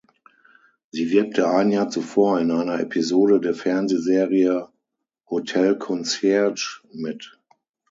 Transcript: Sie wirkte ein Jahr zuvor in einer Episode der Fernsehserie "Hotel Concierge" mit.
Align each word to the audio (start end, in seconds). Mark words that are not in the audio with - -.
Sie 0.89 1.11
wirkte 1.11 1.47
ein 1.51 1.69
Jahr 1.69 1.91
zuvor 1.91 2.39
in 2.39 2.49
einer 2.49 2.79
Episode 2.79 3.39
der 3.39 3.53
Fernsehserie 3.53 4.67
"Hotel 5.29 5.77
Concierge" 5.77 6.81
mit. 6.91 7.37